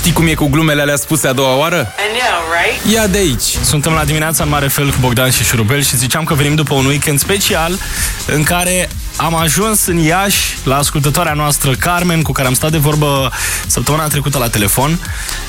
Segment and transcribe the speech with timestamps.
[0.00, 1.76] Știi cum e cu glumele alea spuse a doua oară?
[1.76, 2.94] I know, right?
[2.94, 3.58] Ia de aici!
[3.62, 6.74] Suntem la dimineața în mare fel cu Bogdan și Șurubel și ziceam că venim după
[6.74, 7.78] un weekend special
[8.26, 12.78] în care am ajuns în Iași la ascultătoarea noastră Carmen, cu care am stat de
[12.78, 13.32] vorbă
[13.66, 14.98] săptămâna trecută la telefon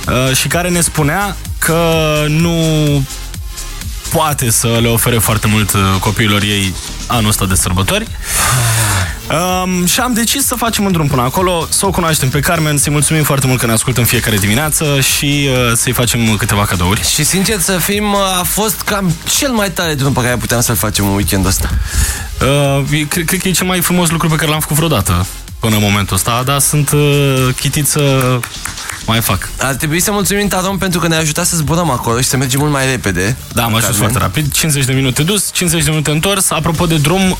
[0.08, 2.56] uh, și care ne spunea că nu
[4.10, 6.74] poate să le ofere foarte mult uh, copiilor ei
[7.08, 8.08] anul ăsta de sărbători.
[9.30, 12.78] Um, și am decis să facem un drum până acolo, să o cunoaștem pe Carmen,
[12.78, 16.66] să-i mulțumim foarte mult că ne ascultă în fiecare dimineață și uh, să-i facem câteva
[16.66, 17.04] cadouri.
[17.14, 20.76] Și sincer să fim, a fost cam cel mai tare drum pe care puteam să-l
[20.76, 21.70] facem în weekendul ăsta.
[22.42, 25.26] Uh, cred, cred că e cel mai frumos lucru pe care l-am făcut vreodată
[25.60, 28.40] până în momentul ăsta, dar sunt uh, chitit să
[29.12, 29.50] mai fac.
[29.60, 32.60] Ar trebui să mulțumim Taron pentru că ne-a ajutat să zburăm acolo și să mergem
[32.60, 33.38] mult mai repede.
[33.54, 36.50] Da, am ajuns foarte rapid, 50 de minute dus, 50 de minute întors.
[36.52, 37.38] Apropo de drum, uh,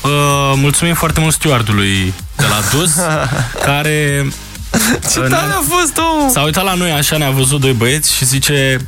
[0.54, 2.90] mulțumim foarte mult stewardului de la dus,
[3.66, 4.26] care...
[5.12, 6.30] Ce tare a fost omul!
[6.30, 8.86] S-a uitat la noi așa, ne-a văzut doi băieți și zice...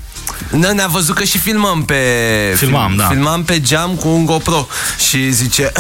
[0.51, 1.95] Ne- Ne-a văzut că și filmăm pe...
[2.57, 3.07] Filmam, film, da.
[3.07, 4.67] Filmam pe geam cu un GoPro
[5.09, 5.73] și zice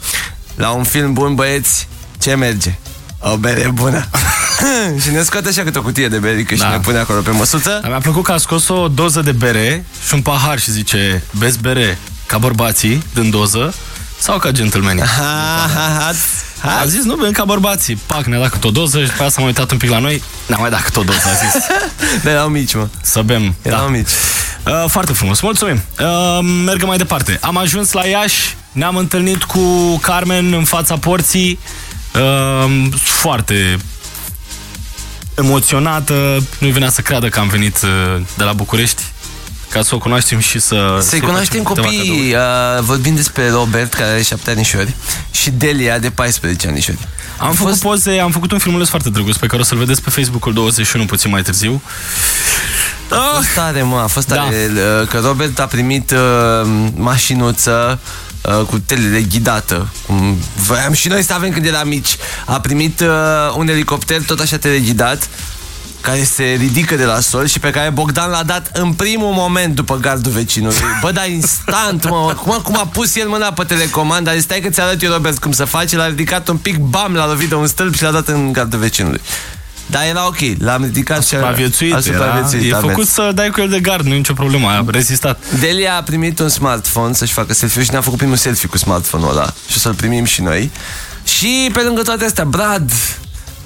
[0.54, 2.74] La un film bun, băieți, ce merge?
[3.18, 4.08] O bere bună
[5.02, 6.64] Și ne scoate așa câte o cutie de berică Da.
[6.64, 9.32] și ne pune acolo pe măsuță Dar mi-a plăcut că a scos o doză de
[9.32, 13.74] bere și un pahar și zice, beți bere ca bărbații, din doză,
[14.18, 15.02] sau ca gentlemenii?
[15.02, 16.12] Ha, ha, ha,
[16.60, 16.78] ha.
[16.80, 17.94] A zis, nu, bem ca bărbații.
[18.06, 19.98] Pac, ne-a dat câte o doză și pe aia s-a mai uitat un pic la
[19.98, 20.22] noi.
[20.46, 21.62] Ne-a mai dat câte o doză, a zis.
[22.22, 23.54] De erau mici, mă Să bem.
[23.62, 23.90] Erau Da.
[23.90, 24.08] mici
[24.66, 25.82] Uh, foarte frumos, mulțumim.
[26.00, 27.38] Uh, mergem mai departe.
[27.40, 29.60] Am ajuns la Iași, ne-am întâlnit cu
[30.02, 31.58] Carmen în fața porții.
[32.14, 33.78] Uh, foarte
[35.36, 36.42] emoționată.
[36.58, 39.02] Nu-i venea să creadă că am venit uh, de la București
[39.68, 40.96] ca să o cunoaștem și să...
[41.00, 42.06] Să-i să-i cunoaștem facem câteva cadouri.
[42.08, 44.94] copiii uh, Vorbim despre Robert, care are 7 anișori
[45.30, 46.98] Și Delia, de 14 anișori
[47.38, 50.10] Am făcut poze, am făcut un filmuleț foarte drăguț pe care o să-l vedeți pe
[50.10, 51.82] Facebook-ul 21 puțin mai târziu.
[53.10, 54.34] A Ah, fost tare, mă, a fost Da.
[54.34, 54.70] tare
[55.00, 57.98] uh, Că Robert a primit uh, mașinuță
[58.46, 63.00] uh, cu telele ghidată cum voiam și noi să avem când eram mici A primit
[63.00, 63.08] uh,
[63.56, 65.28] un elicopter tot așa teleghidat
[66.06, 69.74] care se ridică de la sol și pe care Bogdan l-a dat în primul moment
[69.74, 70.76] după gardul vecinului.
[71.00, 74.68] Bă, dar instant, mă, cum, cum a pus el mâna pe telecomand, dar stai că
[74.68, 77.66] ți-arăt eu, Robert, cum să faci, l-a ridicat un pic, bam, l-a lovit de un
[77.66, 79.20] stâlp și l-a dat în gardul vecinului.
[79.86, 83.08] Dar era ok, l-am ridicat și a Supraviețuit, a era, supraviețuit, e a făcut mers.
[83.08, 85.58] să dai cu el de gard, nu e nicio problemă, a rezistat.
[85.60, 89.30] Delia a primit un smartphone să-și facă selfie și ne-a făcut primul selfie cu smartphone-ul
[89.30, 90.70] ăla și o să-l primim și noi.
[91.24, 92.90] Și pe lângă toate astea, Brad,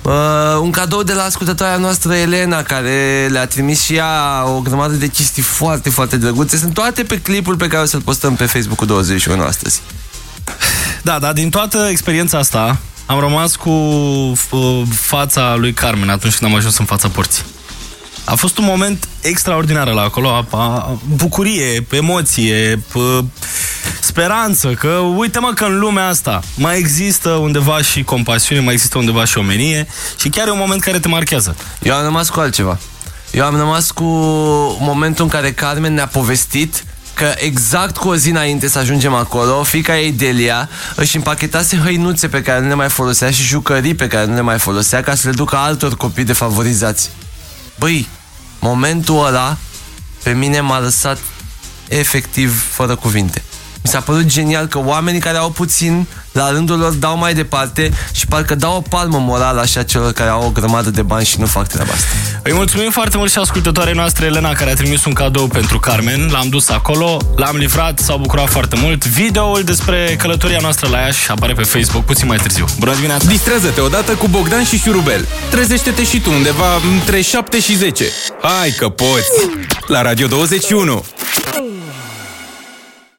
[0.02, 0.12] uh,
[0.60, 5.06] un cadou de la ascultătoarea noastră Elena, care le-a trimis și ea o grămadă de
[5.06, 6.56] chestii foarte, foarte drăguțe.
[6.56, 9.80] Sunt toate pe clipul pe care o să-l postăm pe Facebook-ul 21 astăzi.
[11.02, 12.78] Da, dar din toată experiența asta
[13.10, 17.44] am rămas cu uh, fața lui Carmen atunci când am ajuns în fața porții.
[18.24, 23.24] A fost un moment extraordinar la acolo, a, a, bucurie, emoție, p-
[24.00, 28.98] speranță, că uite mă că în lumea asta mai există undeva și compasiune, mai există
[28.98, 29.86] undeva și omenie
[30.18, 31.56] și chiar e un moment care te marchează.
[31.82, 32.78] Eu am rămas cu altceva.
[33.30, 34.04] Eu am rămas cu
[34.80, 36.84] momentul în care Carmen ne-a povestit
[37.20, 42.28] că exact cu o zi înainte să ajungem acolo, fica ei Delia își împachetase hăinuțe
[42.28, 45.14] pe care nu le mai folosea și jucării pe care nu le mai folosea ca
[45.14, 47.10] să le ducă altor copii defavorizați.
[47.78, 48.08] Băi,
[48.60, 49.56] momentul ăla
[50.22, 51.18] pe mine m-a lăsat
[51.88, 53.42] efectiv fără cuvinte.
[53.82, 57.90] Mi s-a părut genial că oamenii care au puțin, la rândul lor, dau mai departe
[58.12, 61.40] și parcă dau o palmă morală așa celor care au o grămadă de bani și
[61.40, 62.06] nu fac treaba asta.
[62.42, 66.28] Îi mulțumim foarte mult și ascultătoarei noastre, Elena, care a trimis un cadou pentru Carmen.
[66.30, 69.06] L-am dus acolo, l-am livrat, s-au bucurat foarte mult.
[69.06, 72.64] Videoul despre călătoria noastră la Iași apare pe Facebook puțin mai târziu.
[72.78, 73.26] Bună dimineața!
[73.26, 75.26] Distrează-te odată cu Bogdan și Șurubel.
[75.50, 78.04] Trezește-te și tu undeva între 7 și 10.
[78.42, 79.48] Hai că poți!
[79.86, 81.04] La Radio 21!